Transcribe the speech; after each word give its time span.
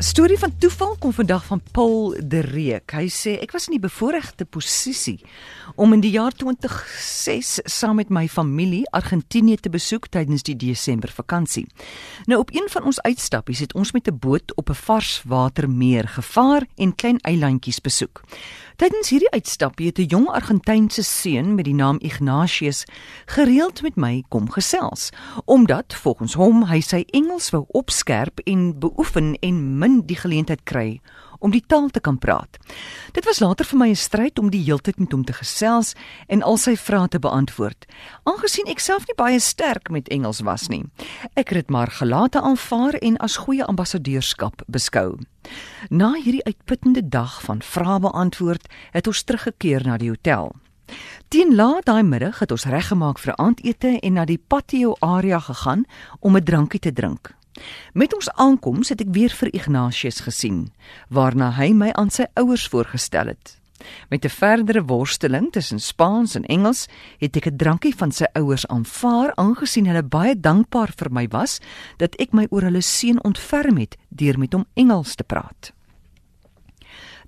Storie 0.00 0.38
van 0.38 0.52
toeval 0.58 0.96
kom 0.98 1.12
vandag 1.12 1.44
van 1.44 1.60
Paul 1.70 2.14
de 2.24 2.38
Reek. 2.40 2.92
Hy 2.94 3.08
sê 3.10 3.32
ek 3.42 3.50
was 3.50 3.64
in 3.66 3.74
die 3.74 3.82
bevoordeelde 3.82 4.46
posisie 4.46 5.16
om 5.74 5.90
in 5.96 6.04
die 6.04 6.12
jaar 6.14 6.30
2006 6.30 7.56
saam 7.66 7.98
met 7.98 8.12
my 8.14 8.28
familie 8.30 8.84
Argentinië 8.94 9.58
te 9.58 9.72
besoek 9.74 10.06
tydens 10.14 10.46
die 10.46 10.54
Desember 10.54 11.10
vakansie. 11.10 11.66
Nou 12.30 12.38
op 12.44 12.54
een 12.54 12.70
van 12.70 12.86
ons 12.86 13.02
uitstappies 13.02 13.64
het 13.66 13.74
ons 13.74 13.90
met 13.92 14.06
'n 14.06 14.18
boot 14.18 14.54
op 14.54 14.70
'n 14.70 14.78
varswatermeer 14.86 16.08
gevaar 16.08 16.62
en 16.76 16.94
klein 16.94 17.18
eilandjies 17.18 17.80
besoek. 17.80 18.22
Tydens 18.78 19.08
hierdie 19.10 19.30
uitstapie 19.34 19.86
het 19.86 19.98
'n 19.98 20.06
jong 20.06 20.28
Argentynse 20.28 21.02
seun 21.02 21.54
met 21.54 21.64
die 21.64 21.74
naam 21.74 21.96
Ignatius 21.98 22.84
gereeld 23.26 23.82
met 23.82 23.96
my 23.96 24.24
kom 24.28 24.50
gesels, 24.50 25.10
omdat 25.44 25.94
volgens 25.94 26.34
hom 26.34 26.62
hy 26.64 26.80
sy 26.80 27.04
Engels 27.10 27.50
wou 27.50 27.64
opskerp 27.66 28.38
en 28.44 28.78
beoefen 28.78 29.34
en 29.40 29.78
min 29.88 30.04
die 30.06 30.18
geleentheid 30.18 30.64
kry 30.68 31.00
om 31.38 31.52
die 31.54 31.62
taal 31.70 31.86
te 31.94 32.00
kan 32.02 32.16
praat. 32.18 32.58
Dit 33.14 33.26
was 33.28 33.38
later 33.38 33.64
vir 33.64 33.78
my 33.78 33.88
'n 33.90 33.96
stryd 33.96 34.38
om 34.38 34.50
die 34.50 34.64
heeltyd 34.64 34.98
met 34.98 35.12
hom 35.12 35.24
te 35.24 35.32
gesels 35.32 35.94
en 36.28 36.42
al 36.42 36.56
sy 36.56 36.76
vrae 36.76 37.08
te 37.08 37.18
beantwoord, 37.18 37.86
aangesien 38.24 38.66
ek 38.66 38.80
self 38.80 39.06
nie 39.06 39.14
baie 39.16 39.40
sterk 39.40 39.90
met 39.90 40.08
Engels 40.08 40.40
was 40.40 40.68
nie. 40.68 40.84
Ek 41.36 41.48
het 41.48 41.58
dit 41.58 41.70
maar 41.70 41.90
gelate 41.90 42.40
aanvaar 42.40 42.94
en 42.94 43.16
as 43.16 43.36
goeie 43.36 43.64
ambassadeurskap 43.64 44.62
beskou. 44.66 45.18
Na 45.90 46.14
hierdie 46.14 46.44
uitputtende 46.44 47.08
dag 47.08 47.42
van 47.42 47.62
vrae 47.62 48.00
beantwoord, 48.00 48.68
het 48.92 49.06
ons 49.06 49.22
teruggekeer 49.22 49.86
na 49.86 49.96
die 49.96 50.08
hotel. 50.10 50.56
Teen 51.28 51.54
laat 51.54 51.84
daai 51.84 52.02
middag 52.02 52.38
het 52.38 52.50
ons 52.50 52.64
reggemaak 52.64 53.18
vir 53.18 53.36
aandete 53.36 54.00
en 54.00 54.12
na 54.12 54.24
die 54.24 54.42
patio 54.48 54.96
area 55.00 55.38
gegaan 55.38 55.84
om 56.20 56.36
'n 56.36 56.44
drankie 56.44 56.80
te 56.80 56.92
drink. 56.92 57.37
Met 57.92 58.14
ons 58.14 58.30
aankoms 58.30 58.88
het 58.88 59.00
ek 59.00 59.12
weer 59.12 59.30
vir 59.30 59.54
Ignatius 59.54 60.20
gesien, 60.20 60.72
waarna 61.08 61.50
hy 61.56 61.72
my 61.72 61.92
aan 61.92 62.10
sy 62.10 62.26
ouers 62.34 62.68
voorgestel 62.68 63.32
het. 63.34 63.58
Met 64.08 64.24
'n 64.24 64.28
verdere 64.28 64.84
worsteling 64.84 65.52
tussen 65.52 65.80
Spaans 65.80 66.34
en 66.34 66.44
Engels 66.44 66.88
het 67.18 67.36
ek 67.36 67.46
'n 67.46 67.56
drankie 67.56 67.94
van 67.96 68.12
sy 68.12 68.26
ouers 68.32 68.66
aanvaar, 68.66 69.34
aangesien 69.34 69.86
hulle 69.86 70.02
baie 70.02 70.40
dankbaar 70.40 70.92
vir 70.96 71.12
my 71.12 71.26
was 71.28 71.60
dat 71.96 72.14
ek 72.16 72.32
my 72.32 72.46
oor 72.50 72.62
hulle 72.62 72.80
seun 72.80 73.22
ontferm 73.24 73.76
het 73.76 73.96
deur 74.08 74.38
met 74.38 74.52
hom 74.52 74.66
Engels 74.74 75.14
te 75.14 75.24
praat. 75.24 75.72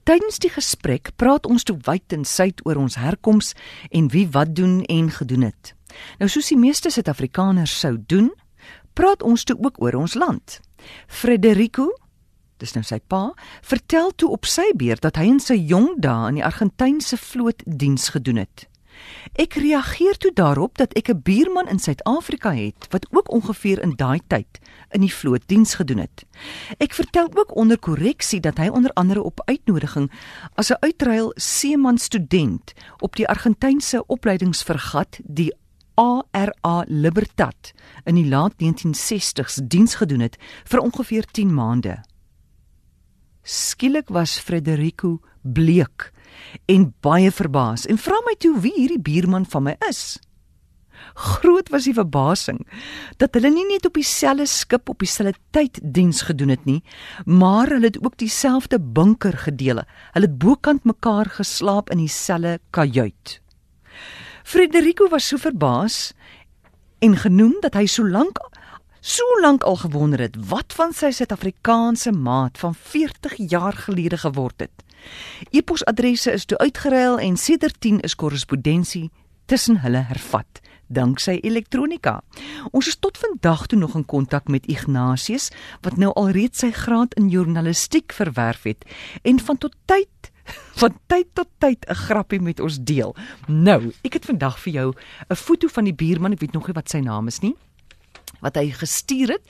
Tydens 0.02 0.38
die 0.38 0.50
gesprek 0.50 1.10
praat 1.16 1.46
ons 1.46 1.62
toe 1.62 1.76
wyd 1.84 2.12
en 2.12 2.24
suid 2.24 2.66
oor 2.66 2.76
ons 2.76 2.94
herkoms 2.94 3.52
en 3.90 4.08
wie 4.08 4.28
wat 4.28 4.54
doen 4.56 4.82
en 4.82 5.10
gedoen 5.10 5.42
het. 5.42 5.74
Nou 6.18 6.28
soos 6.30 6.48
die 6.48 6.58
meeste 6.58 6.90
Suid-Afrikaners 6.90 7.74
sou 7.80 7.98
doen, 8.06 8.30
praat 8.92 9.22
ons 9.22 9.44
toe 9.44 9.56
ook 9.58 9.82
oor 9.82 9.94
ons 9.94 10.14
land. 10.14 10.60
Frederico, 11.06 11.90
dis 12.58 12.74
nou 12.76 12.84
sy 12.84 13.00
pa, 13.00 13.30
vertel 13.62 14.12
toe 14.16 14.30
op 14.30 14.48
sy 14.48 14.72
beurt 14.76 15.02
dat 15.02 15.16
hy 15.16 15.24
in 15.24 15.40
sy 15.40 15.56
jong 15.56 16.00
dae 16.04 16.28
in 16.28 16.40
die 16.40 16.44
Argentynse 16.46 17.16
vloot 17.16 17.62
diens 17.66 18.08
gedoen 18.08 18.36
het. 18.36 18.70
Ek 19.40 19.54
reageer 19.54 20.18
toe 20.20 20.32
daarop 20.34 20.78
dat 20.78 20.92
ek 20.98 21.08
'n 21.08 21.22
buurman 21.22 21.68
in 21.68 21.78
Suid-Afrika 21.78 22.52
het 22.52 22.86
wat 22.90 23.06
ook 23.10 23.30
ongeveer 23.30 23.82
in 23.82 23.96
daai 23.96 24.20
tyd 24.26 24.58
in 24.90 25.00
die 25.00 25.14
vloot 25.14 25.42
diens 25.46 25.74
gedoen 25.74 25.98
het. 25.98 26.24
Ek 26.78 26.92
vertel 26.94 27.28
ook 27.34 27.56
onder 27.56 27.78
korreksie 27.78 28.40
dat 28.40 28.58
hy 28.58 28.68
onder 28.68 28.92
andere 28.92 29.22
op 29.22 29.40
uitnodiging 29.44 30.10
as 30.54 30.70
'n 30.70 30.80
uitruil 30.80 31.32
seeman 31.34 31.98
student 31.98 32.72
op 32.98 33.16
die 33.16 33.28
Argentynse 33.28 34.06
opleidingsvergat 34.06 35.18
die 35.22 35.52
ARA 35.94 36.84
Libertad 36.86 37.72
in 38.04 38.14
die 38.14 38.28
laat 38.28 38.54
1960s 38.62 39.60
diens 39.62 39.94
gedoen 40.00 40.20
het 40.24 40.38
vir 40.64 40.80
ongeveer 40.80 41.26
10 41.32 41.54
maande. 41.54 41.98
Skielik 43.42 44.08
was 44.08 44.38
Frederico 44.38 45.20
bleek 45.42 46.10
en 46.66 46.90
baie 47.00 47.30
verbaas 47.32 47.86
en 47.86 47.98
vra 47.98 48.18
my 48.26 48.36
toe 48.38 48.58
wie 48.60 48.74
hierdie 48.76 49.02
buurman 49.02 49.46
van 49.48 49.70
my 49.70 49.76
is. 49.88 50.18
Groot 51.14 51.70
was 51.72 51.86
die 51.88 51.96
verbasing 51.96 52.60
dat 53.20 53.34
hulle 53.36 53.50
nie 53.52 53.66
net 53.68 53.86
op 53.88 53.96
dieselfde 53.96 54.46
skip 54.50 54.92
op 54.92 55.00
dieselfde 55.02 55.38
tyd 55.56 55.80
diens 55.82 56.22
gedoen 56.28 56.52
het 56.54 56.64
nie, 56.68 56.80
maar 57.24 57.72
hulle 57.72 57.90
het 57.90 58.00
ook 58.04 58.18
dieselfde 58.20 58.80
bunker 58.80 59.36
gedeel. 59.46 59.82
Hulle 60.14 60.28
het 60.28 60.38
bokant 60.38 60.84
mekaar 60.84 61.32
geslaap 61.40 61.90
in 61.90 62.04
dieselfde 62.04 62.58
kajuit. 62.70 63.40
Frederico 64.50 65.08
was 65.08 65.28
so 65.28 65.36
verbaas 65.36 66.12
en 66.98 67.12
genoem 67.16 67.52
dat 67.62 67.76
hy 67.78 67.84
so 67.86 68.02
lank 68.02 68.40
so 69.00 69.22
lank 69.44 69.62
al 69.62 69.76
gewonder 69.78 70.18
het 70.24 70.34
wat 70.50 70.74
van 70.74 70.90
sy 70.90 71.12
Suid-Afrikaanse 71.14 72.10
maat 72.10 72.58
van 72.58 72.74
40 72.74 73.36
jaar 73.52 73.78
gelede 73.78 74.18
geword 74.18 74.66
het. 74.66 74.82
E-posadresse 75.54 76.34
is 76.34 76.48
toe 76.50 76.58
uitgeruil 76.58 77.20
en 77.22 77.38
sedertdien 77.38 78.00
is 78.02 78.18
korrespondensie 78.18 79.12
tussen 79.46 79.78
hulle 79.86 80.02
hervat 80.10 80.58
danksy 80.90 81.38
elektronika. 81.46 82.16
Ons 82.74 82.90
is 82.90 82.98
tot 82.98 83.22
vandag 83.22 83.68
toe 83.70 83.78
nog 83.78 83.94
in 83.94 84.04
kontak 84.04 84.50
met 84.50 84.66
Ignatius 84.66 85.52
wat 85.86 85.94
nou 85.94 86.10
alreeds 86.18 86.66
sy 86.66 86.72
graad 86.74 87.14
in 87.14 87.30
journalistiek 87.30 88.10
verwerf 88.18 88.66
het 88.66 88.82
en 89.22 89.38
van 89.38 89.62
tot 89.62 89.78
tyd 89.86 90.29
van 90.80 90.98
tyd 91.06 91.26
tot 91.34 91.48
tyd 91.58 91.86
'n 91.88 91.94
grappie 91.94 92.40
met 92.40 92.60
ons 92.60 92.78
deel. 92.78 93.16
Nou, 93.46 93.92
ek 94.02 94.12
het 94.12 94.24
vandag 94.24 94.58
vir 94.58 94.72
jou 94.72 94.94
'n 95.28 95.36
foto 95.36 95.68
van 95.68 95.84
die 95.84 95.94
buurman, 95.94 96.32
ek 96.32 96.40
weet 96.40 96.52
nog 96.52 96.66
nie 96.66 96.74
wat 96.74 96.90
sy 96.90 97.00
naam 97.00 97.26
is 97.26 97.40
nie, 97.40 97.54
wat 98.40 98.56
hy 98.56 98.70
gestuur 98.70 99.28
het 99.28 99.46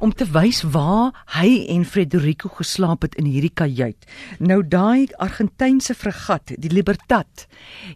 om 0.00 0.12
te 0.12 0.24
wys 0.32 0.62
waar 0.62 1.12
hy 1.36 1.66
en 1.68 1.84
Frederico 1.84 2.48
geslaap 2.48 3.02
het 3.02 3.14
in 3.20 3.28
hierdie 3.28 3.52
kajuit. 3.52 4.06
Nou 4.38 4.62
daai 4.64 5.12
Argentynse 5.20 5.94
fregat, 5.94 6.54
die 6.56 6.72
Libertad, 6.72 7.46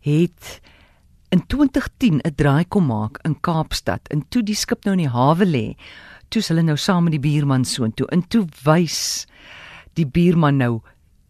het 0.05 0.61
in 1.33 1.47
2010 1.47 2.21
'n 2.21 2.35
draai 2.35 2.65
kom 2.69 2.87
maak 2.87 3.19
in 3.25 3.41
Kaapstad 3.41 4.09
en 4.09 4.25
toe 4.29 4.43
die 4.43 4.55
skip 4.55 4.85
nou 4.85 4.93
in 4.93 5.05
die 5.09 5.17
hawe 5.17 5.45
lê, 5.45 5.77
toe 6.29 6.43
hulle 6.43 6.63
nou 6.63 6.77
saam 6.77 7.05
met 7.05 7.13
die 7.13 7.31
buurman 7.31 7.65
soontoe 7.65 8.07
en 8.07 8.23
toe 8.29 8.47
wys 8.65 9.27
die 9.95 10.07
buurman 10.07 10.57
nou 10.57 10.81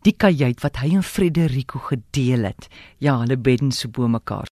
die 0.05 0.17
kajuit 0.17 0.61
wat 0.65 0.83
hy 0.83 0.95
en 0.99 1.05
Frederico 1.07 1.81
gedeel 1.89 2.51
het. 2.51 2.69
Ja, 3.01 3.17
hulle 3.23 3.39
beddens 3.41 3.81
so 3.81 3.89
bo 3.89 4.09
mekaar. 4.09 4.49